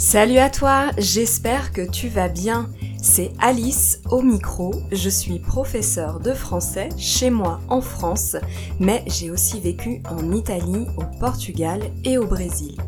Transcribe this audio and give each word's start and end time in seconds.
Salut 0.00 0.38
à 0.38 0.48
toi, 0.48 0.86
j'espère 0.96 1.72
que 1.72 1.82
tu 1.82 2.08
vas 2.08 2.28
bien. 2.28 2.70
C'est 3.02 3.32
Alice 3.38 4.00
au 4.10 4.22
micro, 4.22 4.72
je 4.92 5.10
suis 5.10 5.38
professeure 5.38 6.20
de 6.20 6.32
français 6.32 6.88
chez 6.96 7.28
moi 7.28 7.60
en 7.68 7.82
France, 7.82 8.34
mais 8.78 9.04
j'ai 9.06 9.30
aussi 9.30 9.60
vécu 9.60 10.02
en 10.10 10.32
Italie, 10.32 10.86
au 10.96 11.04
Portugal 11.20 11.82
et 12.02 12.16
au 12.16 12.26
Brésil. 12.26 12.78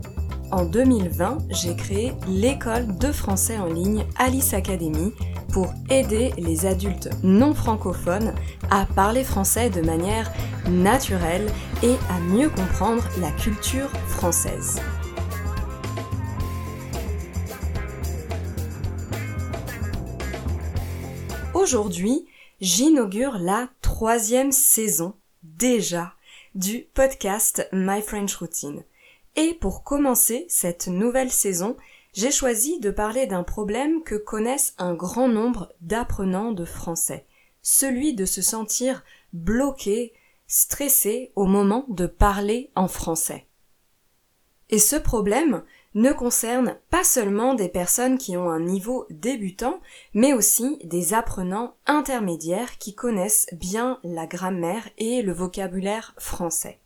En 0.51 0.65
2020, 0.65 1.37
j'ai 1.51 1.77
créé 1.77 2.15
l'école 2.29 2.97
de 2.97 3.13
français 3.13 3.59
en 3.59 3.67
ligne 3.67 4.07
Alice 4.19 4.55
Academy 4.55 5.13
pour 5.53 5.71
aider 5.91 6.33
les 6.39 6.65
adultes 6.65 7.11
non 7.23 7.53
francophones 7.53 8.33
à 8.71 8.87
parler 8.87 9.23
français 9.23 9.69
de 9.69 9.83
manière 9.83 10.33
naturelle 10.67 11.47
et 11.83 11.97
à 12.09 12.21
mieux 12.21 12.49
comprendre 12.49 13.07
la 13.21 13.31
culture 13.33 13.91
française. 14.09 14.81
Aujourd'hui, 21.63 22.27
j'inaugure 22.61 23.39
la 23.39 23.69
troisième 23.83 24.51
saison, 24.51 25.15
déjà, 25.45 26.13
du 26.57 26.89
podcast 26.93 27.69
My 27.73 28.03
French 28.03 28.35
Routine. 28.35 28.83
Et 29.37 29.55
pour 29.55 29.85
commencer 29.85 30.45
cette 30.49 30.89
nouvelle 30.89 31.31
saison, 31.31 31.77
j'ai 32.15 32.33
choisi 32.33 32.81
de 32.81 32.91
parler 32.91 33.27
d'un 33.27 33.45
problème 33.45 34.03
que 34.03 34.17
connaissent 34.17 34.75
un 34.77 34.95
grand 34.95 35.29
nombre 35.29 35.73
d'apprenants 35.81 36.51
de 36.51 36.65
français, 36.65 37.27
celui 37.63 38.13
de 38.15 38.25
se 38.25 38.43
sentir 38.43 39.05
bloqué, 39.33 40.15
stressé 40.49 41.31
au 41.37 41.45
moment 41.45 41.85
de 41.89 42.07
parler 42.07 42.73
en 42.75 42.89
français. 42.89 43.47
Et 44.69 44.81
ce 44.81 44.97
problème 44.97 45.63
ne 45.95 46.13
concerne 46.13 46.77
pas 46.91 47.05
seulement 47.05 47.55
des 47.55 47.69
personnes 47.69 48.19
qui 48.19 48.37
ont 48.37 48.51
un 48.51 48.61
niveau 48.61 49.07
débutant, 49.11 49.81
mais 50.15 50.33
aussi 50.33 50.79
des 50.85 51.15
apprenants 51.15 51.75
intermédiaires 51.87 52.79
qui 52.79 52.95
connaissent 52.95 53.47
bien 53.53 53.99
la 54.03 54.27
grammaire 54.27 54.89
et 54.99 55.23
le 55.23 55.33
vocabulaire 55.33 56.15
français. 56.19 56.79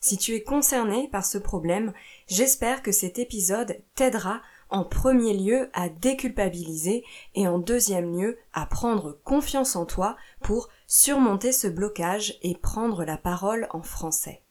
Si 0.00 0.16
tu 0.16 0.34
es 0.34 0.42
concerné 0.42 1.08
par 1.08 1.26
ce 1.26 1.36
problème, 1.36 1.92
j'espère 2.26 2.82
que 2.82 2.92
cet 2.92 3.18
épisode 3.18 3.76
t'aidera 3.94 4.40
en 4.70 4.84
premier 4.84 5.34
lieu 5.36 5.68
à 5.74 5.88
déculpabiliser 5.88 7.04
et 7.34 7.46
en 7.46 7.58
deuxième 7.58 8.16
lieu 8.18 8.38
à 8.52 8.64
prendre 8.66 9.18
confiance 9.24 9.76
en 9.76 9.84
toi 9.84 10.16
pour 10.40 10.68
surmonter 10.86 11.52
ce 11.52 11.66
blocage 11.66 12.38
et 12.42 12.54
prendre 12.54 13.04
la 13.04 13.18
parole 13.18 13.68
en 13.72 13.82
français. 13.82 14.42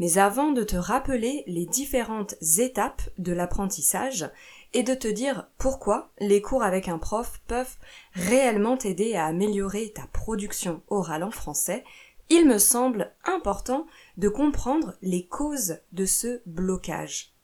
Mais 0.00 0.16
avant 0.16 0.50
de 0.50 0.62
te 0.62 0.76
rappeler 0.76 1.44
les 1.46 1.66
différentes 1.66 2.34
étapes 2.58 3.02
de 3.18 3.32
l'apprentissage 3.32 4.30
et 4.72 4.82
de 4.82 4.94
te 4.94 5.06
dire 5.06 5.46
pourquoi 5.58 6.10
les 6.18 6.40
cours 6.40 6.62
avec 6.62 6.88
un 6.88 6.96
prof 6.96 7.42
peuvent 7.46 7.76
réellement 8.14 8.78
t'aider 8.78 9.14
à 9.14 9.26
améliorer 9.26 9.92
ta 9.92 10.06
production 10.06 10.80
orale 10.88 11.22
en 11.22 11.30
français, 11.30 11.84
il 12.30 12.48
me 12.48 12.56
semble 12.56 13.12
important 13.26 13.86
de 14.16 14.30
comprendre 14.30 14.96
les 15.02 15.26
causes 15.26 15.80
de 15.92 16.06
ce 16.06 16.40
blocage. 16.46 17.34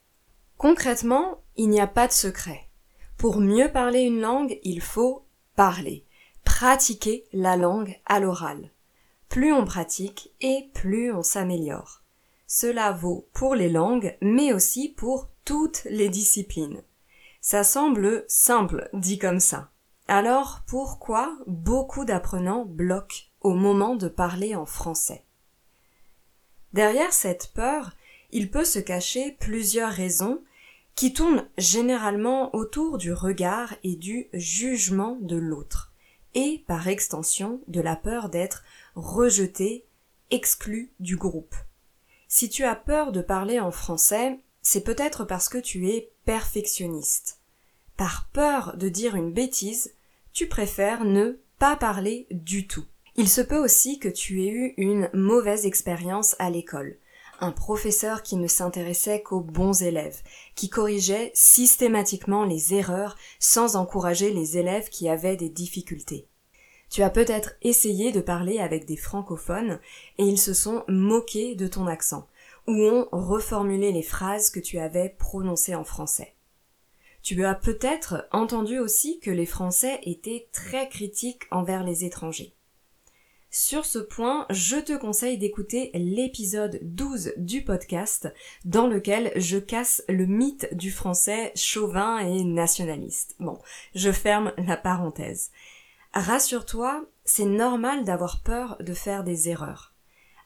Concrètement, 0.57 1.43
il 1.57 1.69
n'y 1.69 1.81
a 1.81 1.87
pas 1.87 2.07
de 2.07 2.13
secret. 2.13 2.70
Pour 3.19 3.39
mieux 3.39 3.70
parler 3.70 4.01
une 4.01 4.23
langue, 4.23 4.59
il 4.63 4.81
faut 4.81 5.27
parler, 5.57 6.07
pratiquer 6.43 7.27
la 7.35 7.59
langue 7.59 8.01
à 8.07 8.19
l'oral. 8.19 8.70
Plus 9.29 9.53
on 9.53 9.67
pratique 9.67 10.33
et 10.41 10.70
plus 10.73 11.13
on 11.13 11.23
s'améliore. 11.23 12.06
Cela 12.47 12.92
vaut 12.92 13.28
pour 13.33 13.55
les 13.55 13.69
langues, 13.69 14.16
mais 14.20 14.52
aussi 14.52 14.89
pour 14.89 15.28
toutes 15.44 15.84
les 15.84 16.08
disciplines. 16.08 16.83
Ça 17.41 17.64
semble 17.64 18.25
simple 18.28 18.89
dit 18.92 19.19
comme 19.19 19.41
ça. 19.41 19.70
Alors 20.08 20.62
pourquoi 20.67 21.36
beaucoup 21.47 22.05
d'apprenants 22.05 22.64
bloquent 22.64 23.24
au 23.41 23.55
moment 23.55 23.97
de 23.97 24.08
parler 24.08 24.55
en 24.55 24.67
français? 24.67 25.24
Derrière 26.73 27.12
cette 27.12 27.52
peur, 27.55 27.92
il 28.30 28.51
peut 28.51 28.64
se 28.64 28.79
cacher 28.79 29.36
plusieurs 29.40 29.90
raisons 29.90 30.42
qui 30.95 31.12
tournent 31.12 31.46
généralement 31.58 32.55
autour 32.55 32.98
du 32.98 33.12
regard 33.12 33.74
et 33.83 33.96
du 33.96 34.29
jugement 34.33 35.18
de 35.20 35.36
l'autre, 35.36 35.92
et 36.35 36.64
par 36.67 36.89
extension 36.89 37.61
de 37.68 37.80
la 37.80 37.96
peur 37.96 38.29
d'être 38.29 38.64
rejeté, 38.95 39.85
exclu 40.30 40.90
du 41.01 41.17
groupe. 41.17 41.55
Si 42.39 42.51
tu 42.51 42.64
as 42.64 42.77
peur 42.77 43.13
de 43.13 43.23
parler 43.23 43.61
en 43.61 43.70
français, 43.70 44.39
c'est 44.61 44.85
peut-être 44.85 45.24
parce 45.24 45.48
que 45.48 45.57
tu 45.57 45.89
es 45.89 46.13
perfectionniste. 46.27 47.41
Par 47.97 48.29
peur 48.35 48.77
de 48.77 48.91
dire 48.91 49.17
une 49.17 49.33
bêtise, 49.33 49.95
tu 50.35 50.47
préfères 50.47 51.07
ne 51.07 51.41
pas 51.58 51.77
parler 51.77 52.27
du 52.30 52.67
tout. 52.67 52.85
Il 53.14 53.30
se 53.30 53.41
peut 53.41 53.57
aussi 53.57 53.98
que 53.98 54.11
tu 54.11 54.45
aies 54.45 54.51
eu 54.51 54.74
une 54.77 55.08
mauvaise 55.14 55.64
expérience 55.64 56.36
à 56.39 56.51
l'école. 56.51 56.98
Un 57.41 57.52
professeur 57.52 58.23
qui 58.23 58.36
ne 58.36 58.48
s'intéressait 58.48 59.23
qu'aux 59.23 59.41
bons 59.41 59.83
élèves, 59.83 60.20
qui 60.57 60.68
corrigeait 60.68 61.30
systématiquement 61.33 62.45
les 62.45 62.74
erreurs 62.74 63.17
sans 63.41 63.77
encourager 63.77 64.30
les 64.30 64.58
élèves 64.58 64.91
qui 64.91 65.08
avaient 65.08 65.39
des 65.39 65.48
difficultés. 65.48 66.29
Tu 66.91 67.02
as 67.02 67.11
peut-être 67.11 67.57
essayé 67.63 68.13
de 68.13 68.20
parler 68.20 68.58
avec 68.58 68.86
des 68.86 68.97
francophones 68.97 69.80
et 70.19 70.24
ils 70.24 70.39
se 70.39 70.55
sont 70.55 70.85
moqués 70.89 71.55
de 71.55 71.67
ton 71.67 71.86
accent, 71.86 72.29
ou 72.67 72.74
ont 72.74 73.08
reformulé 73.13 73.92
les 73.92 74.02
phrases 74.02 74.51
que 74.51 74.61
tu 74.61 74.79
avais 74.79 75.14
prononcées 75.19 75.74
en 75.74 75.85
français. 75.85 76.35
Tu 77.23 77.45
as 77.45 77.57
peut-être 77.57 78.29
entendu 78.30 78.79
aussi 78.79 79.19
que 79.19 79.33
les 79.33 79.47
Français 79.47 79.98
étaient 80.05 80.47
très 80.52 80.89
critiques 80.89 81.42
envers 81.51 81.83
les 81.83 82.05
étrangers. 82.05 82.55
Sur 83.51 83.85
ce 83.85 83.98
point, 83.98 84.47
je 84.51 84.77
te 84.77 84.97
conseille 84.97 85.36
d'écouter 85.36 85.91
l'épisode 85.95 86.79
12 86.83 87.33
du 87.39 87.64
podcast 87.64 88.33
dans 88.64 88.86
lequel 88.86 89.33
je 89.35 89.58
casse 89.58 90.05
le 90.08 90.27
mythe 90.27 90.68
du 90.73 90.92
français 90.92 91.51
chauvin 91.57 92.18
et 92.18 92.45
nationaliste. 92.45 93.35
Bon, 93.41 93.58
je 93.95 94.13
ferme 94.13 94.53
la 94.58 94.77
parenthèse. 94.77 95.51
Rassure-toi, 96.19 97.05
c'est 97.27 97.45
normal 97.45 98.05
d'avoir 98.05 98.41
peur 98.41 98.79
de 98.81 98.95
faire 98.95 99.23
des 99.23 99.51
erreurs. 99.51 99.93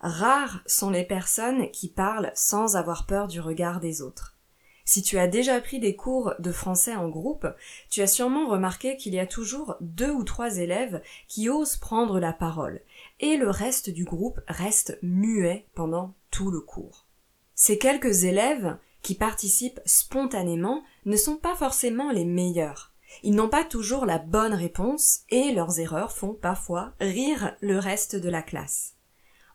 Rares 0.00 0.62
sont 0.66 0.90
les 0.90 1.04
personnes 1.04 1.70
qui 1.70 1.86
parlent 1.86 2.32
sans 2.34 2.74
avoir 2.74 3.06
peur 3.06 3.28
du 3.28 3.38
regard 3.38 3.78
des 3.78 4.02
autres. 4.02 4.36
Si 4.84 5.00
tu 5.00 5.16
as 5.16 5.28
déjà 5.28 5.60
pris 5.60 5.78
des 5.78 5.94
cours 5.94 6.34
de 6.40 6.50
français 6.50 6.96
en 6.96 7.08
groupe, 7.08 7.46
tu 7.88 8.02
as 8.02 8.08
sûrement 8.08 8.48
remarqué 8.48 8.96
qu'il 8.96 9.14
y 9.14 9.20
a 9.20 9.28
toujours 9.28 9.76
deux 9.80 10.10
ou 10.10 10.24
trois 10.24 10.56
élèves 10.58 11.02
qui 11.28 11.48
osent 11.48 11.76
prendre 11.76 12.18
la 12.18 12.32
parole, 12.32 12.80
et 13.20 13.36
le 13.36 13.48
reste 13.48 13.90
du 13.90 14.02
groupe 14.02 14.40
reste 14.48 14.98
muet 15.02 15.66
pendant 15.76 16.14
tout 16.32 16.50
le 16.50 16.60
cours. 16.60 17.06
Ces 17.54 17.78
quelques 17.78 18.24
élèves 18.24 18.76
qui 19.02 19.14
participent 19.14 19.80
spontanément 19.84 20.82
ne 21.04 21.16
sont 21.16 21.36
pas 21.36 21.54
forcément 21.54 22.10
les 22.10 22.24
meilleurs. 22.24 22.89
Ils 23.22 23.34
n'ont 23.34 23.48
pas 23.48 23.64
toujours 23.64 24.06
la 24.06 24.18
bonne 24.18 24.54
réponse 24.54 25.20
et 25.28 25.52
leurs 25.52 25.80
erreurs 25.80 26.12
font 26.12 26.34
parfois 26.34 26.92
rire 27.00 27.56
le 27.60 27.78
reste 27.78 28.16
de 28.16 28.28
la 28.28 28.42
classe. 28.42 28.94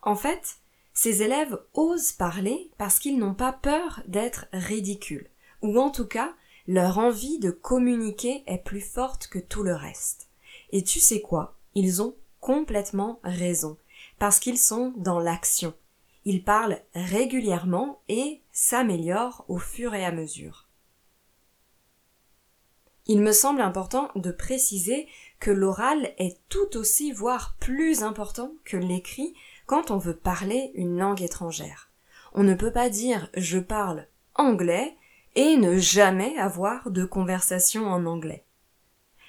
En 0.02 0.14
fait, 0.14 0.58
ces 0.94 1.22
élèves 1.22 1.58
osent 1.74 2.12
parler 2.12 2.70
parce 2.78 2.98
qu'ils 2.98 3.18
n'ont 3.18 3.34
pas 3.34 3.52
peur 3.52 4.02
d'être 4.06 4.46
ridicules, 4.52 5.28
ou 5.62 5.78
en 5.78 5.90
tout 5.90 6.06
cas, 6.06 6.32
leur 6.66 6.98
envie 6.98 7.38
de 7.38 7.50
communiquer 7.50 8.42
est 8.46 8.64
plus 8.64 8.80
forte 8.80 9.26
que 9.28 9.38
tout 9.38 9.62
le 9.62 9.74
reste. 9.74 10.28
Et 10.72 10.82
tu 10.82 11.00
sais 11.00 11.20
quoi? 11.20 11.56
Ils 11.74 12.02
ont 12.02 12.14
complètement 12.40 13.20
raison, 13.24 13.76
parce 14.18 14.38
qu'ils 14.38 14.58
sont 14.58 14.94
dans 14.96 15.18
l'action. 15.18 15.74
Ils 16.24 16.42
parlent 16.42 16.80
régulièrement 16.94 18.00
et 18.08 18.40
s'améliorent 18.52 19.44
au 19.48 19.58
fur 19.58 19.94
et 19.94 20.04
à 20.04 20.12
mesure. 20.12 20.65
Il 23.06 23.20
me 23.20 23.32
semble 23.32 23.60
important 23.60 24.10
de 24.16 24.32
préciser 24.32 25.06
que 25.38 25.50
l'oral 25.50 26.12
est 26.18 26.40
tout 26.48 26.76
aussi 26.76 27.12
voire 27.12 27.56
plus 27.60 28.02
important 28.02 28.52
que 28.64 28.76
l'écrit 28.76 29.34
quand 29.66 29.90
on 29.90 29.98
veut 29.98 30.16
parler 30.16 30.72
une 30.74 30.98
langue 30.98 31.22
étrangère. 31.22 31.90
On 32.34 32.42
ne 32.42 32.54
peut 32.54 32.72
pas 32.72 32.90
dire 32.90 33.30
je 33.36 33.58
parle 33.58 34.08
anglais 34.34 34.96
et 35.36 35.56
ne 35.56 35.78
jamais 35.78 36.36
avoir 36.38 36.90
de 36.90 37.04
conversation 37.04 37.86
en 37.86 38.06
anglais. 38.06 38.44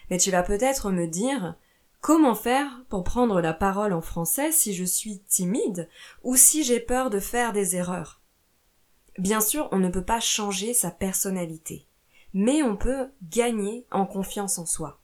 Mais 0.09 0.17
tu 0.17 0.31
vas 0.31 0.43
peut-être 0.43 0.91
me 0.91 1.05
dire 1.05 1.55
comment 2.01 2.35
faire 2.35 2.83
pour 2.89 3.03
prendre 3.03 3.41
la 3.41 3.53
parole 3.53 3.93
en 3.93 4.01
français 4.01 4.51
si 4.51 4.73
je 4.73 4.85
suis 4.85 5.19
timide 5.19 5.89
ou 6.23 6.35
si 6.35 6.63
j'ai 6.63 6.79
peur 6.79 7.09
de 7.09 7.19
faire 7.19 7.53
des 7.53 7.75
erreurs? 7.75 8.21
Bien 9.17 9.41
sûr, 9.41 9.67
on 9.71 9.79
ne 9.79 9.89
peut 9.89 10.05
pas 10.05 10.19
changer 10.19 10.73
sa 10.73 10.91
personnalité, 10.91 11.86
mais 12.33 12.63
on 12.63 12.75
peut 12.75 13.09
gagner 13.23 13.85
en 13.91 14.05
confiance 14.05 14.57
en 14.57 14.65
soi. 14.65 14.99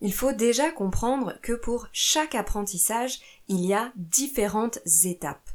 Il 0.00 0.12
faut 0.12 0.32
déjà 0.32 0.70
comprendre 0.70 1.38
que 1.42 1.52
pour 1.52 1.88
chaque 1.92 2.34
apprentissage, 2.34 3.20
il 3.48 3.64
y 3.64 3.72
a 3.72 3.92
différentes 3.96 4.78
étapes. 5.04 5.50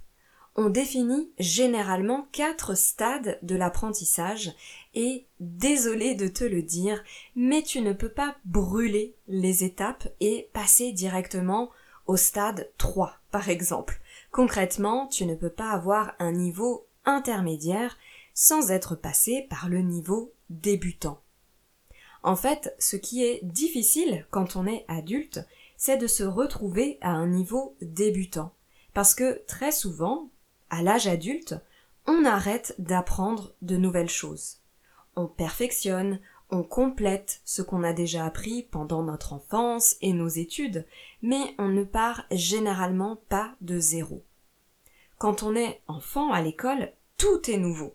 on 0.58 0.70
définit 0.70 1.32
généralement 1.40 2.28
quatre 2.34 2.76
stades 2.76 3.40
de 3.42 3.56
l'apprentissage 3.56 4.52
et 4.94 5.26
désolé 5.40 6.14
de 6.14 6.28
te 6.28 6.44
le 6.44 6.62
dire, 6.62 7.02
mais 7.38 7.62
tu 7.62 7.80
ne 7.80 7.94
peux 7.94 8.10
pas 8.10 8.36
brûler 8.44 9.16
les 9.30 9.64
étapes 9.64 10.10
et 10.20 10.50
passer 10.52 10.92
directement 10.92 11.70
au 12.06 12.18
stade 12.18 12.70
3 12.78 13.22
par 13.32 13.48
exemple. 13.48 14.02
Concrètement, 14.32 15.08
tu 15.08 15.26
ne 15.26 15.36
peux 15.36 15.50
pas 15.50 15.72
avoir 15.72 16.14
un 16.20 16.34
niveau 16.34 16.86
intermédiaire 17.06 17.98
sans 18.42 18.72
être 18.72 18.96
passé 18.96 19.46
par 19.52 19.70
le 19.70 19.82
niveau 19.82 20.34
débutant. 20.50 21.22
En 22.24 22.36
fait, 22.36 22.74
ce 22.80 22.96
qui 22.96 23.24
est 23.24 23.40
difficile 23.44 24.26
quand 24.32 24.56
on 24.56 24.66
est 24.66 24.84
adulte, 24.88 25.42
c'est 25.78 25.98
de 25.98 26.08
se 26.08 26.24
retrouver 26.24 26.98
à 27.02 27.12
un 27.12 27.28
niveau 27.28 27.76
débutant. 27.84 28.52
Parce 28.96 29.14
que 29.14 29.44
très 29.46 29.72
souvent, 29.72 30.32
à 30.72 30.82
l'âge 30.82 31.06
adulte, 31.06 31.54
on 32.08 32.26
arrête 32.26 32.74
d'apprendre 32.80 33.54
de 33.62 33.78
nouvelles 33.78 34.10
choses. 34.10 34.58
On 35.16 35.28
perfectionne, 35.28 36.20
on 36.50 36.64
complète 36.64 37.42
ce 37.46 37.62
qu'on 37.62 37.84
a 37.84 37.94
déjà 37.94 38.26
appris 38.26 38.64
pendant 38.64 39.04
notre 39.04 39.34
enfance 39.34 39.98
et 40.02 40.14
nos 40.14 40.30
études, 40.30 40.88
mais 41.22 41.54
on 41.60 41.68
ne 41.68 41.84
part 41.84 42.26
généralement 42.32 43.18
pas 43.30 43.54
de 43.62 43.78
zéro. 43.78 44.24
Quand 45.20 45.44
on 45.44 45.56
est 45.56 45.84
enfant 45.86 46.32
à 46.32 46.42
l'école, 46.42 46.92
tout 47.18 47.48
est 47.48 47.58
nouveau. 47.60 47.94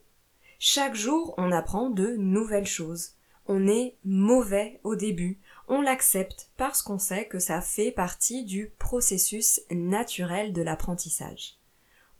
Chaque 0.58 0.94
jour, 0.94 1.34
on 1.36 1.52
apprend 1.52 1.90
de 1.90 2.16
nouvelles 2.16 2.66
choses. 2.66 3.12
On 3.46 3.68
est 3.68 3.96
mauvais 4.04 4.80
au 4.82 4.96
début, 4.96 5.38
on 5.68 5.80
l'accepte 5.80 6.50
parce 6.56 6.82
qu'on 6.82 6.98
sait 6.98 7.26
que 7.26 7.38
ça 7.38 7.60
fait 7.60 7.92
partie 7.92 8.44
du 8.44 8.72
processus 8.78 9.60
naturel 9.70 10.52
de 10.52 10.62
l'apprentissage. 10.62 11.56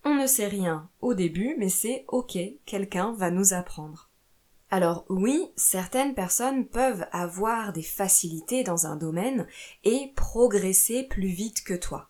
On 0.04 0.14
ne 0.14 0.26
sait 0.26 0.46
rien 0.46 0.88
au 1.00 1.14
début, 1.14 1.56
mais 1.58 1.68
c'est 1.68 2.04
ok, 2.08 2.38
quelqu'un 2.64 3.12
va 3.12 3.32
nous 3.32 3.54
apprendre. 3.54 4.08
Alors 4.70 5.04
oui, 5.08 5.50
certaines 5.56 6.14
personnes 6.14 6.66
peuvent 6.66 7.06
avoir 7.12 7.72
des 7.72 7.82
facilités 7.82 8.62
dans 8.62 8.86
un 8.86 8.96
domaine 8.96 9.46
et 9.84 10.12
progresser 10.14 11.04
plus 11.04 11.28
vite 11.28 11.64
que 11.64 11.74
toi. 11.74 12.08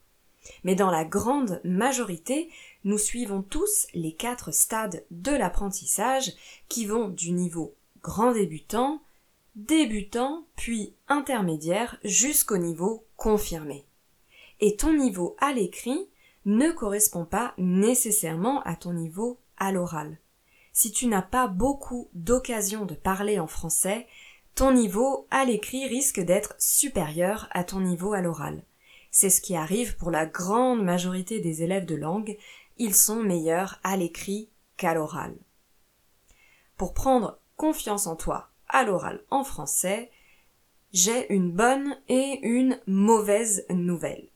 Mais 0.64 0.74
dans 0.74 0.90
la 0.90 1.04
grande 1.04 1.60
majorité, 1.64 2.50
nous 2.86 2.96
suivons 2.96 3.42
tous 3.42 3.86
les 3.92 4.14
quatre 4.14 4.50
stades 4.54 5.04
de 5.10 5.32
l'apprentissage 5.32 6.32
qui 6.70 6.86
vont 6.86 7.08
du 7.08 7.32
niveau 7.32 7.74
grand 8.02 8.32
débutant, 8.32 9.02
débutant, 9.54 10.46
puis 10.56 10.94
intermédiaire 11.08 11.98
jusqu'au 12.02 12.56
niveau 12.56 13.04
confirmé. 13.16 13.84
Et 14.60 14.76
ton 14.76 14.94
niveau 14.94 15.36
à 15.38 15.52
l'écrit 15.52 16.08
ne 16.46 16.70
correspond 16.70 17.26
pas 17.26 17.52
nécessairement 17.58 18.62
à 18.62 18.74
ton 18.74 18.94
niveau 18.94 19.38
à 19.58 19.70
l'oral 19.70 20.18
si 20.76 20.92
tu 20.92 21.06
n'as 21.06 21.22
pas 21.22 21.46
beaucoup 21.46 22.10
d'occasions 22.12 22.84
de 22.84 22.94
parler 22.94 23.40
en 23.40 23.46
français, 23.46 24.06
ton 24.54 24.72
niveau 24.72 25.26
à 25.30 25.46
l'écrit 25.46 25.88
risque 25.88 26.20
d'être 26.20 26.54
supérieur 26.58 27.48
à 27.52 27.64
ton 27.64 27.80
niveau 27.80 28.12
à 28.12 28.20
l'oral. 28.20 28.62
C'est 29.10 29.30
ce 29.30 29.40
qui 29.40 29.56
arrive 29.56 29.96
pour 29.96 30.10
la 30.10 30.26
grande 30.26 30.84
majorité 30.84 31.40
des 31.40 31.62
élèves 31.62 31.86
de 31.86 31.94
langue, 31.94 32.36
ils 32.78 32.94
sont 32.94 33.22
meilleurs 33.22 33.80
à 33.82 33.96
l'écrit 33.96 34.50
qu'à 34.76 34.94
l'oral. 34.94 35.36
Pour 36.76 36.92
prendre 36.92 37.38
confiance 37.56 38.06
en 38.06 38.16
toi 38.16 38.50
à 38.68 38.84
l'oral 38.84 39.22
en 39.30 39.44
français, 39.44 40.10
j'ai 40.92 41.32
une 41.32 41.52
bonne 41.52 41.96
et 42.08 42.40
une 42.42 42.80
mauvaise 42.86 43.64
nouvelle. 43.70 44.28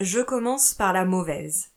Je 0.00 0.20
commence 0.20 0.74
par 0.74 0.92
la 0.92 1.04
mauvaise. 1.04 1.70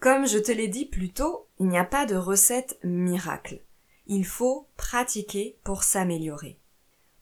Comme 0.00 0.26
je 0.26 0.38
te 0.38 0.52
l'ai 0.52 0.68
dit 0.68 0.86
plus 0.86 1.12
tôt, 1.12 1.46
il 1.58 1.68
n'y 1.68 1.78
a 1.78 1.84
pas 1.84 2.06
de 2.06 2.16
recette 2.16 2.78
miracle. 2.82 3.60
Il 4.06 4.26
faut 4.26 4.68
pratiquer 4.76 5.58
pour 5.64 5.82
s'améliorer. 5.82 6.58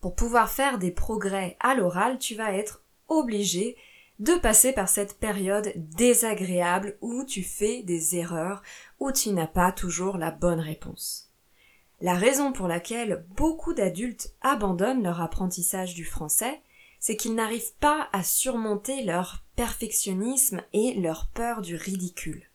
Pour 0.00 0.14
pouvoir 0.14 0.50
faire 0.50 0.78
des 0.78 0.90
progrès 0.90 1.56
à 1.60 1.74
l'oral, 1.74 2.18
tu 2.18 2.34
vas 2.34 2.52
être 2.52 2.82
obligé 3.08 3.76
de 4.22 4.34
passer 4.34 4.72
par 4.72 4.88
cette 4.88 5.18
période 5.18 5.72
désagréable 5.76 6.96
où 7.00 7.24
tu 7.24 7.42
fais 7.42 7.82
des 7.82 8.16
erreurs, 8.16 8.62
où 8.98 9.12
tu 9.12 9.30
n'as 9.30 9.46
pas 9.46 9.72
toujours 9.72 10.16
la 10.16 10.30
bonne 10.30 10.60
réponse. 10.60 11.30
La 12.00 12.14
raison 12.14 12.52
pour 12.52 12.68
laquelle 12.68 13.24
beaucoup 13.36 13.74
d'adultes 13.74 14.34
abandonnent 14.40 15.02
leur 15.02 15.20
apprentissage 15.20 15.94
du 15.94 16.04
français, 16.04 16.60
c'est 16.98 17.16
qu'ils 17.16 17.34
n'arrivent 17.34 17.74
pas 17.80 18.08
à 18.12 18.22
surmonter 18.22 19.04
leur 19.04 19.44
perfectionnisme 19.56 20.62
et 20.72 20.94
leur 20.94 21.28
peur 21.28 21.60
du 21.60 21.76
ridicule 21.76 22.48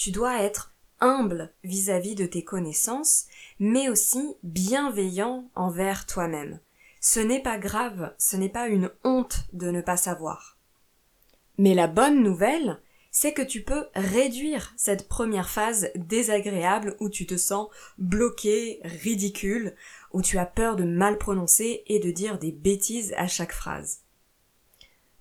tu 0.00 0.12
dois 0.12 0.42
être 0.42 0.72
humble 1.00 1.52
vis-à-vis 1.62 2.14
de 2.14 2.24
tes 2.24 2.42
connaissances, 2.42 3.26
mais 3.58 3.90
aussi 3.90 4.34
bienveillant 4.42 5.50
envers 5.54 6.06
toi-même. 6.06 6.58
Ce 7.02 7.20
n'est 7.20 7.42
pas 7.42 7.58
grave, 7.58 8.14
ce 8.16 8.38
n'est 8.38 8.48
pas 8.48 8.68
une 8.68 8.90
honte 9.04 9.44
de 9.52 9.70
ne 9.70 9.82
pas 9.82 9.98
savoir. 9.98 10.56
Mais 11.60 11.74
la 11.74 11.88
bonne 11.88 12.22
nouvelle, 12.22 12.80
c'est 13.10 13.34
que 13.34 13.42
tu 13.42 13.62
peux 13.62 13.84
réduire 13.94 14.72
cette 14.78 15.08
première 15.08 15.50
phase 15.50 15.90
désagréable 15.94 16.96
où 17.00 17.10
tu 17.10 17.26
te 17.26 17.36
sens 17.36 17.68
bloqué, 17.98 18.80
ridicule, 18.82 19.74
où 20.14 20.22
tu 20.22 20.38
as 20.38 20.46
peur 20.46 20.74
de 20.74 20.84
mal 20.84 21.18
prononcer 21.18 21.82
et 21.86 21.98
de 21.98 22.10
dire 22.10 22.38
des 22.38 22.50
bêtises 22.50 23.12
à 23.18 23.26
chaque 23.26 23.52
phrase. 23.52 24.04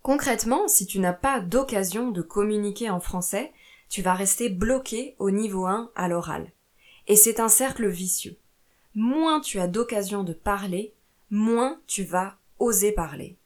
Concrètement, 0.02 0.70
si 0.70 0.86
tu 0.86 1.00
n'as 1.00 1.12
pas 1.12 1.42
d'occasion 1.42 2.10
de 2.12 2.22
communiquer 2.22 2.90
en 2.90 3.02
français, 3.02 3.52
tu 3.90 4.02
vas 4.02 4.14
rester 4.14 4.48
bloqué 4.48 5.18
au 5.20 5.32
niveau 5.32 5.66
1 5.66 5.92
à 5.94 6.08
l'oral. 6.08 6.54
Et 7.08 7.18
c'est 7.18 7.42
un 7.42 7.50
cercle 7.50 7.90
vicieux. 7.90 8.38
Moins 8.96 9.42
tu 9.42 9.60
as 9.60 9.68
d'occasion 9.68 10.24
de 10.24 10.32
parler, 10.32 10.94
moins 11.32 11.82
tu 11.86 12.06
vas 12.06 12.38
oser 12.60 12.94
parler. 12.94 13.39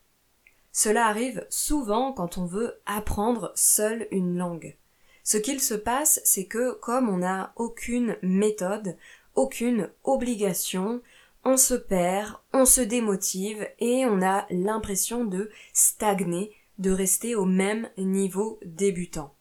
Cela 0.73 1.05
arrive 1.05 1.45
souvent 1.49 2.11
quand 2.13 2.39
on 2.39 2.45
veut 2.45 2.81
apprendre 2.87 3.53
seul 3.55 4.07
une 4.11 4.37
langue. 4.37 4.75
Ce 5.23 5.37
qu'il 5.37 5.61
se 5.61 5.75
passe, 5.75 6.19
c'est 6.25 6.45
que 6.45 6.73
comme 6.73 7.07
on 7.07 7.17
n'a 7.17 7.53
aucune 7.55 8.17
méthode, 8.23 8.97
aucune 9.35 9.89
obligation, 10.03 11.01
on 11.45 11.57
se 11.57 11.75
perd, 11.75 12.33
on 12.53 12.65
se 12.65 12.81
démotive 12.81 13.67
et 13.79 14.05
on 14.05 14.21
a 14.23 14.47
l'impression 14.49 15.25
de 15.25 15.51
stagner, 15.73 16.51
de 16.79 16.89
rester 16.89 17.35
au 17.35 17.45
même 17.45 17.87
niveau 17.97 18.59
débutant. 18.65 19.33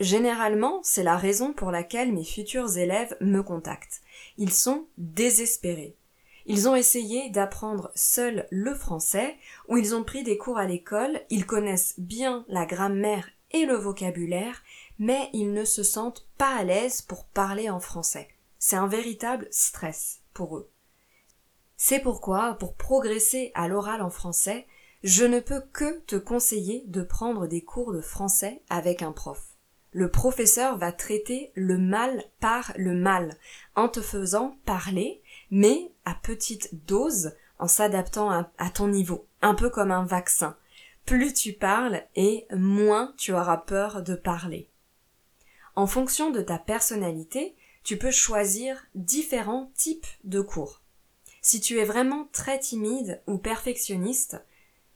Généralement, 0.00 0.80
c'est 0.82 1.02
la 1.02 1.18
raison 1.18 1.52
pour 1.52 1.70
laquelle 1.70 2.12
mes 2.12 2.24
futurs 2.24 2.78
élèves 2.78 3.14
me 3.20 3.42
contactent. 3.42 4.00
Ils 4.38 4.52
sont 4.52 4.86
désespérés. 4.96 5.94
Ils 6.52 6.68
ont 6.68 6.74
essayé 6.74 7.30
d'apprendre 7.30 7.92
seuls 7.94 8.48
le 8.50 8.74
français, 8.74 9.36
ou 9.68 9.76
ils 9.76 9.94
ont 9.94 10.02
pris 10.02 10.24
des 10.24 10.36
cours 10.36 10.58
à 10.58 10.66
l'école, 10.66 11.20
ils 11.30 11.46
connaissent 11.46 11.94
bien 11.96 12.44
la 12.48 12.66
grammaire 12.66 13.28
et 13.52 13.66
le 13.66 13.76
vocabulaire, 13.76 14.64
mais 14.98 15.30
ils 15.32 15.52
ne 15.52 15.64
se 15.64 15.84
sentent 15.84 16.26
pas 16.38 16.56
à 16.56 16.64
l'aise 16.64 17.02
pour 17.02 17.24
parler 17.26 17.70
en 17.70 17.78
français. 17.78 18.26
C'est 18.58 18.74
un 18.74 18.88
véritable 18.88 19.46
stress 19.52 20.22
pour 20.34 20.56
eux. 20.56 20.68
C'est 21.76 22.00
pourquoi, 22.00 22.56
pour 22.58 22.74
progresser 22.74 23.52
à 23.54 23.68
l'oral 23.68 24.02
en 24.02 24.10
français, 24.10 24.66
je 25.04 25.24
ne 25.24 25.38
peux 25.38 25.62
que 25.72 26.00
te 26.00 26.16
conseiller 26.16 26.82
de 26.88 27.04
prendre 27.04 27.46
des 27.46 27.62
cours 27.62 27.92
de 27.92 28.00
français 28.00 28.60
avec 28.68 29.02
un 29.02 29.12
prof 29.12 29.50
le 29.92 30.10
professeur 30.10 30.76
va 30.78 30.92
traiter 30.92 31.50
le 31.54 31.76
mal 31.76 32.24
par 32.38 32.72
le 32.76 32.94
mal, 32.94 33.36
en 33.74 33.88
te 33.88 34.00
faisant 34.00 34.56
parler, 34.64 35.22
mais 35.50 35.92
à 36.04 36.14
petite 36.14 36.84
dose, 36.86 37.32
en 37.58 37.68
s'adaptant 37.68 38.30
à, 38.30 38.70
ton 38.70 38.88
niveau, 38.88 39.26
un 39.42 39.54
peu 39.54 39.68
comme 39.68 39.90
un 39.90 40.04
vaccin. 40.04 40.56
Plus 41.04 41.34
tu 41.34 41.52
parles 41.52 42.02
et 42.16 42.46
moins 42.54 43.14
tu 43.18 43.32
auras 43.32 43.58
peur 43.58 44.02
de 44.02 44.14
parler. 44.14 44.68
En 45.76 45.86
fonction 45.86 46.30
de 46.30 46.40
ta 46.40 46.58
personnalité, 46.58 47.54
tu 47.82 47.98
peux 47.98 48.10
choisir 48.10 48.86
différents 48.94 49.70
types 49.74 50.06
de 50.24 50.40
cours. 50.40 50.80
Si 51.42 51.60
tu 51.60 51.78
es 51.78 51.84
vraiment 51.84 52.28
très 52.32 52.58
timide 52.58 53.22
ou 53.26 53.38
perfectionniste, 53.38 54.42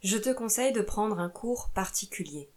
je 0.03 0.19
te 0.19 0.31
conseille 0.31 0.73
de 0.73 0.83
prendre 0.83 1.19
un 1.19 1.31
cours 1.31 1.71
particulier. 1.75 2.51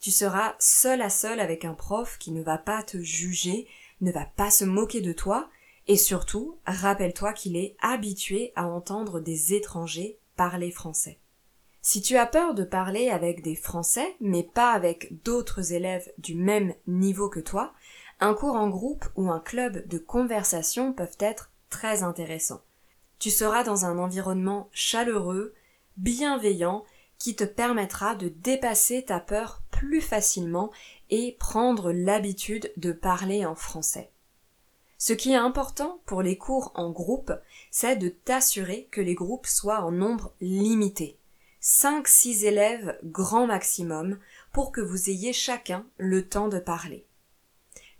Tu 0.00 0.10
seras 0.10 0.54
seul 0.58 1.02
à 1.02 1.10
seul 1.10 1.40
avec 1.40 1.64
un 1.64 1.74
prof 1.74 2.18
qui 2.18 2.30
ne 2.30 2.42
va 2.42 2.58
pas 2.58 2.82
te 2.82 2.98
juger, 2.98 3.66
ne 4.00 4.12
va 4.12 4.24
pas 4.24 4.50
se 4.50 4.64
moquer 4.64 5.00
de 5.00 5.12
toi, 5.12 5.50
et 5.90 5.96
surtout, 5.96 6.56
rappelle-toi 6.66 7.32
qu'il 7.32 7.56
est 7.56 7.74
habitué 7.82 8.52
à 8.54 8.68
entendre 8.68 9.18
des 9.18 9.54
étrangers 9.54 10.20
parler 10.36 10.70
français. 10.70 11.18
Si 11.82 12.00
tu 12.00 12.16
as 12.16 12.26
peur 12.26 12.54
de 12.54 12.62
parler 12.62 13.08
avec 13.08 13.42
des 13.42 13.56
Français, 13.56 14.14
mais 14.20 14.44
pas 14.44 14.70
avec 14.70 15.20
d'autres 15.24 15.72
élèves 15.72 16.08
du 16.16 16.36
même 16.36 16.74
niveau 16.86 17.28
que 17.28 17.40
toi, 17.40 17.72
un 18.20 18.34
cours 18.34 18.54
en 18.54 18.68
groupe 18.68 19.04
ou 19.16 19.32
un 19.32 19.40
club 19.40 19.84
de 19.88 19.98
conversation 19.98 20.92
peuvent 20.92 21.16
être 21.18 21.50
très 21.70 22.04
intéressants. 22.04 22.62
Tu 23.18 23.30
seras 23.30 23.64
dans 23.64 23.84
un 23.84 23.98
environnement 23.98 24.68
chaleureux, 24.70 25.54
bienveillant 25.96 26.84
qui 27.18 27.34
te 27.34 27.42
permettra 27.42 28.14
de 28.14 28.28
dépasser 28.28 29.06
ta 29.06 29.18
peur 29.18 29.60
plus 29.72 30.02
facilement 30.02 30.70
et 31.10 31.36
prendre 31.40 31.90
l'habitude 31.90 32.72
de 32.76 32.92
parler 32.92 33.44
en 33.44 33.56
français. 33.56 34.12
Ce 35.02 35.14
qui 35.14 35.32
est 35.32 35.36
important 35.36 36.02
pour 36.04 36.20
les 36.20 36.36
cours 36.36 36.72
en 36.74 36.90
groupe, 36.90 37.32
c'est 37.70 37.96
de 37.96 38.10
t'assurer 38.10 38.86
que 38.90 39.00
les 39.00 39.14
groupes 39.14 39.46
soient 39.46 39.80
en 39.80 39.90
nombre 39.90 40.34
limité. 40.42 41.16
5-6 41.62 42.44
élèves 42.44 42.98
grand 43.04 43.46
maximum 43.46 44.18
pour 44.52 44.72
que 44.72 44.82
vous 44.82 45.08
ayez 45.08 45.32
chacun 45.32 45.86
le 45.96 46.28
temps 46.28 46.48
de 46.48 46.58
parler. 46.58 47.06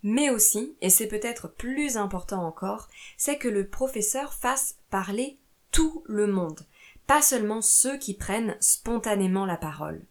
Mais 0.02 0.28
aussi, 0.28 0.76
et 0.82 0.90
c'est 0.90 1.08
peut-être 1.08 1.48
plus 1.48 1.96
important 1.96 2.46
encore, 2.46 2.86
c'est 3.16 3.38
que 3.38 3.48
le 3.48 3.66
professeur 3.66 4.34
fasse 4.34 4.76
parler 4.90 5.38
tout 5.72 6.04
le 6.06 6.26
monde, 6.26 6.66
pas 7.06 7.22
seulement 7.22 7.62
ceux 7.62 7.96
qui 7.96 8.12
prennent 8.12 8.58
spontanément 8.60 9.46
la 9.46 9.56
parole. 9.56 10.04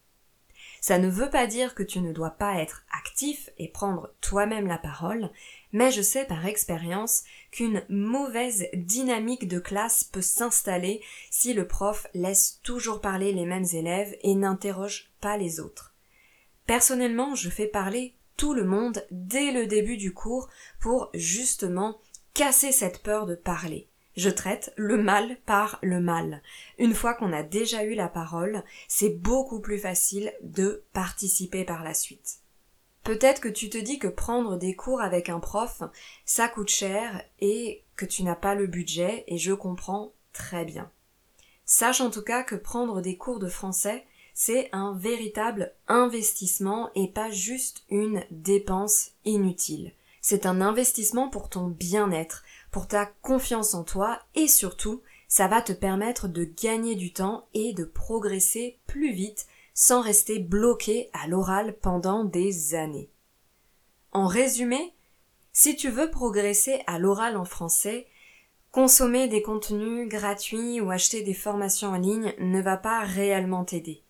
Ça 0.81 0.97
ne 0.97 1.09
veut 1.09 1.29
pas 1.29 1.45
dire 1.45 1.75
que 1.75 1.83
tu 1.83 1.99
ne 1.99 2.13
dois 2.13 2.31
pas 2.31 2.55
être 2.55 2.83
actif 2.97 3.49
et 3.57 3.67
prendre 3.67 4.13
toi-même 4.21 4.67
la 4.67 4.77
parole, 4.77 5.29
mais 5.71 5.91
je 5.91 6.01
sais 6.01 6.25
par 6.25 6.45
expérience 6.45 7.23
qu'une 7.51 7.83
mauvaise 7.89 8.67
dynamique 8.73 9.47
de 9.47 9.59
classe 9.59 10.03
peut 10.03 10.21
s'installer 10.21 11.01
si 11.29 11.53
le 11.53 11.67
prof 11.67 12.07
laisse 12.13 12.59
toujours 12.63 13.01
parler 13.01 13.31
les 13.31 13.45
mêmes 13.45 13.67
élèves 13.73 14.15
et 14.21 14.35
n'interroge 14.35 15.11
pas 15.21 15.37
les 15.37 15.59
autres. 15.59 15.93
Personnellement, 16.65 17.35
je 17.35 17.49
fais 17.49 17.67
parler 17.67 18.13
tout 18.37 18.53
le 18.53 18.63
monde 18.63 19.05
dès 19.11 19.51
le 19.51 19.67
début 19.67 19.97
du 19.97 20.13
cours 20.13 20.49
pour 20.79 21.09
justement 21.13 21.99
casser 22.33 22.71
cette 22.71 23.03
peur 23.03 23.25
de 23.25 23.35
parler. 23.35 23.89
Je 24.15 24.29
traite 24.29 24.73
le 24.75 24.97
mal 24.97 25.37
par 25.45 25.79
le 25.81 25.99
mal. 25.99 26.41
Une 26.77 26.93
fois 26.93 27.13
qu'on 27.13 27.31
a 27.31 27.43
déjà 27.43 27.83
eu 27.83 27.95
la 27.95 28.07
parole, 28.07 28.63
c'est 28.87 29.17
beaucoup 29.17 29.59
plus 29.59 29.77
facile 29.77 30.33
de 30.41 30.83
participer 30.93 31.63
par 31.63 31.83
la 31.83 31.93
suite. 31.93 32.38
Peut-être 33.03 33.41
que 33.41 33.49
tu 33.49 33.69
te 33.69 33.77
dis 33.77 33.99
que 33.99 34.07
prendre 34.07 34.57
des 34.57 34.75
cours 34.75 35.01
avec 35.01 35.29
un 35.29 35.39
prof, 35.39 35.81
ça 36.25 36.47
coûte 36.47 36.69
cher 36.69 37.23
et 37.39 37.83
que 37.95 38.05
tu 38.05 38.23
n'as 38.23 38.35
pas 38.35 38.55
le 38.55 38.67
budget 38.67 39.23
et 39.27 39.37
je 39.37 39.53
comprends 39.53 40.13
très 40.33 40.65
bien. 40.65 40.91
Sache 41.65 42.01
en 42.01 42.09
tout 42.09 42.23
cas 42.23 42.43
que 42.43 42.55
prendre 42.55 43.01
des 43.01 43.17
cours 43.17 43.39
de 43.39 43.49
français, 43.49 44.05
c'est 44.33 44.69
un 44.71 44.93
véritable 44.93 45.73
investissement 45.87 46.91
et 46.95 47.09
pas 47.09 47.29
juste 47.29 47.83
une 47.89 48.23
dépense 48.31 49.11
inutile. 49.25 49.93
C'est 50.21 50.45
un 50.45 50.61
investissement 50.61 51.29
pour 51.29 51.49
ton 51.49 51.67
bien-être, 51.67 52.43
pour 52.71 52.87
ta 52.87 53.05
confiance 53.05 53.73
en 53.73 53.83
toi 53.83 54.19
et 54.35 54.47
surtout, 54.47 55.01
ça 55.27 55.47
va 55.47 55.61
te 55.61 55.73
permettre 55.73 56.27
de 56.27 56.43
gagner 56.43 56.95
du 56.95 57.13
temps 57.13 57.47
et 57.53 57.73
de 57.73 57.83
progresser 57.83 58.79
plus 58.87 59.11
vite 59.11 59.45
sans 59.79 60.01
rester 60.01 60.39
bloqué 60.39 61.09
à 61.13 61.29
l'oral 61.29 61.73
pendant 61.73 62.25
des 62.25 62.75
années. 62.75 63.09
En 64.11 64.27
résumé, 64.27 64.93
si 65.53 65.77
tu 65.77 65.87
veux 65.87 66.11
progresser 66.11 66.81
à 66.85 66.99
l'oral 66.99 67.37
en 67.37 67.45
français, 67.45 68.05
consommer 68.71 69.29
des 69.29 69.41
contenus 69.41 70.09
gratuits 70.09 70.81
ou 70.81 70.91
acheter 70.91 71.21
des 71.21 71.33
formations 71.33 71.91
en 71.91 71.97
ligne 71.97 72.33
ne 72.39 72.61
va 72.61 72.75
pas 72.75 72.99
réellement 73.05 73.63
t'aider. 73.63 74.03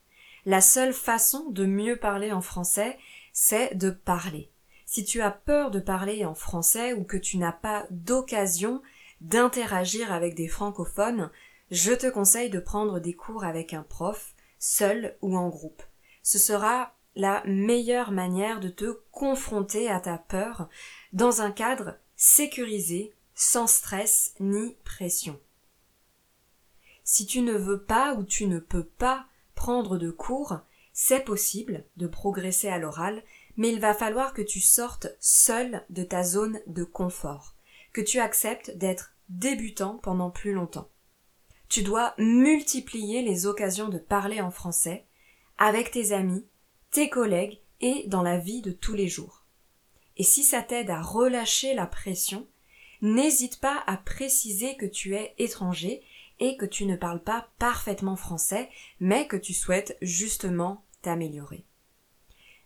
La 0.43 0.59
seule 0.59 0.91
façon 0.91 1.51
de 1.51 1.67
mieux 1.67 1.97
parler 1.97 2.31
en 2.31 2.41
français, 2.41 2.97
c'est 3.31 3.75
de 3.75 3.91
parler. 3.91 4.49
Si 4.87 5.05
tu 5.05 5.21
as 5.21 5.29
peur 5.29 5.69
de 5.69 5.79
parler 5.79 6.25
en 6.25 6.33
français 6.33 6.93
ou 6.93 7.03
que 7.03 7.15
tu 7.17 7.37
n'as 7.37 7.51
pas 7.51 7.85
d'occasion 7.91 8.81
d'interagir 9.21 10.11
avec 10.11 10.33
des 10.33 10.47
francophones, 10.47 11.29
je 11.69 11.93
te 11.93 12.09
conseille 12.09 12.49
de 12.49 12.59
prendre 12.59 12.99
des 12.99 13.13
cours 13.13 13.43
avec 13.43 13.75
un 13.75 13.83
prof, 13.83 14.33
seul 14.59 15.17
ou 15.21 15.35
en 15.37 15.49
groupe. 15.49 15.81
Ce 16.21 16.37
sera 16.37 16.93
la 17.15 17.43
meilleure 17.45 18.11
manière 18.11 18.59
de 18.59 18.69
te 18.69 18.99
confronter 19.11 19.89
à 19.89 19.99
ta 19.99 20.17
peur 20.17 20.69
dans 21.11 21.41
un 21.41 21.51
cadre 21.51 21.97
sécurisé, 22.15 23.13
sans 23.33 23.67
stress 23.67 24.33
ni 24.39 24.75
pression. 24.83 25.39
Si 27.03 27.25
tu 27.25 27.41
ne 27.41 27.53
veux 27.53 27.81
pas 27.81 28.13
ou 28.13 28.23
tu 28.23 28.45
ne 28.45 28.59
peux 28.59 28.83
pas 28.83 29.25
prendre 29.55 29.97
de 29.97 30.11
cours, 30.11 30.59
c'est 30.93 31.21
possible 31.21 31.85
de 31.97 32.07
progresser 32.07 32.67
à 32.67 32.77
l'oral, 32.77 33.23
mais 33.57 33.69
il 33.71 33.79
va 33.79 33.93
falloir 33.93 34.33
que 34.33 34.41
tu 34.41 34.59
sortes 34.59 35.07
seul 35.19 35.83
de 35.89 36.03
ta 36.03 36.23
zone 36.23 36.59
de 36.67 36.83
confort, 36.83 37.55
que 37.93 38.01
tu 38.01 38.19
acceptes 38.19 38.77
d'être 38.77 39.13
débutant 39.29 39.97
pendant 39.97 40.29
plus 40.29 40.53
longtemps. 40.53 40.89
Tu 41.69 41.83
dois 41.83 42.15
multiplier 42.17 43.21
les 43.21 43.45
occasions 43.45 43.89
de 43.89 43.99
parler 43.99 44.41
en 44.41 44.49
français 44.49 45.05
avec 45.59 45.91
tes 45.91 46.13
amis, 46.13 46.43
tes 46.89 47.09
collègues 47.09 47.59
et 47.79 48.05
dans 48.07 48.23
la 48.23 48.39
vie 48.39 48.61
de 48.61 48.71
tous 48.71 48.95
les 48.95 49.07
jours. 49.07 49.45
Et 50.17 50.23
si 50.23 50.43
ça 50.43 50.63
t'aide 50.63 50.89
à 50.89 51.01
relâcher 51.01 51.75
la 51.75 51.85
pression, 51.85 52.47
n'hésite 53.01 53.59
pas 53.59 53.83
à 53.85 53.97
préciser 53.97 54.75
que 54.77 54.87
tu 54.87 55.15
es 55.15 55.35
étranger 55.37 56.01
et 56.39 56.57
que 56.57 56.65
tu 56.65 56.87
ne 56.87 56.95
parles 56.95 57.23
pas 57.23 57.49
parfaitement 57.59 58.15
français, 58.15 58.69
mais 58.99 59.27
que 59.27 59.37
tu 59.37 59.53
souhaites 59.53 59.95
justement 60.01 60.83
t'améliorer. 61.03 61.65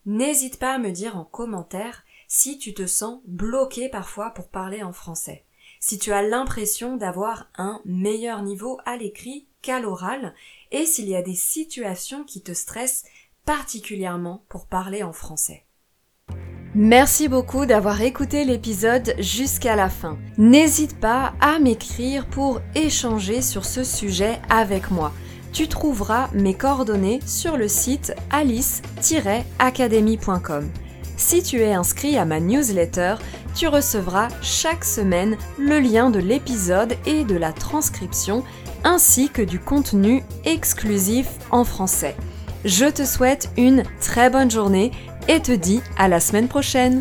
N'hésite 0.05 0.59
pas 0.59 0.75
à 0.75 0.79
me 0.79 0.91
dire 0.91 1.17
en 1.17 1.25
commentaire 1.25 2.05
si 2.29 2.57
tu 2.57 2.73
te 2.73 2.87
sens 2.87 3.21
bloqué 3.25 3.89
parfois 3.89 4.31
pour 4.31 4.47
parler 4.47 4.81
en 4.81 4.93
français, 4.93 5.45
si 5.85 5.99
tu 5.99 6.13
as 6.13 6.21
l'impression 6.21 6.95
d'avoir 6.95 7.49
un 7.57 7.81
meilleur 7.83 8.41
niveau 8.41 8.79
à 8.85 8.95
l'écrit 8.95 9.49
qu'à 9.61 9.81
l'oral, 9.81 10.33
et 10.71 10.85
s'il 10.85 11.09
y 11.09 11.15
a 11.15 11.21
des 11.21 11.35
situations 11.35 12.23
qui 12.23 12.41
te 12.41 12.53
stressent 12.53 13.03
particulièrement 13.43 14.45
pour 14.47 14.67
parler 14.67 15.03
en 15.03 15.11
français. 15.11 15.65
Merci 16.73 17.27
beaucoup 17.27 17.65
d'avoir 17.65 18.01
écouté 18.01 18.45
l'épisode 18.45 19.13
jusqu'à 19.19 19.75
la 19.75 19.89
fin. 19.89 20.17
N'hésite 20.37 21.01
pas 21.01 21.33
à 21.41 21.59
m'écrire 21.59 22.27
pour 22.27 22.61
échanger 22.75 23.41
sur 23.41 23.65
ce 23.65 23.83
sujet 23.83 24.39
avec 24.49 24.89
moi 24.89 25.11
tu 25.53 25.67
trouveras 25.67 26.29
mes 26.33 26.55
coordonnées 26.55 27.19
sur 27.27 27.57
le 27.57 27.67
site 27.67 28.15
alice-academy.com. 28.31 30.71
Si 31.25 31.41
tu 31.41 31.61
es 31.61 31.71
inscrit 31.71 32.17
à 32.17 32.25
ma 32.25 32.41
newsletter, 32.41 33.15
tu 33.55 33.69
recevras 33.69 34.27
chaque 34.41 34.83
semaine 34.83 35.37
le 35.57 35.79
lien 35.79 36.09
de 36.09 36.19
l'épisode 36.19 36.97
et 37.05 37.23
de 37.23 37.37
la 37.37 37.53
transcription 37.53 38.43
ainsi 38.83 39.29
que 39.29 39.41
du 39.41 39.57
contenu 39.57 40.21
exclusif 40.43 41.29
en 41.49 41.63
français. 41.63 42.17
Je 42.65 42.87
te 42.87 43.05
souhaite 43.05 43.49
une 43.55 43.83
très 44.01 44.29
bonne 44.29 44.51
journée 44.51 44.91
et 45.29 45.39
te 45.39 45.53
dis 45.53 45.81
à 45.97 46.09
la 46.09 46.19
semaine 46.19 46.49
prochaine. 46.49 46.99